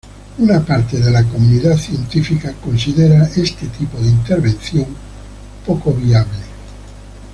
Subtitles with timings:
[0.39, 4.87] Una parte de la comunidad científica considera este tipo de intervención
[5.63, 6.39] poco viable.